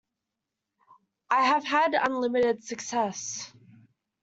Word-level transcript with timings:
I 1.29 1.43
have 1.43 1.63
had 1.63 1.93
unlimited 1.93 2.63
success... 2.63 3.53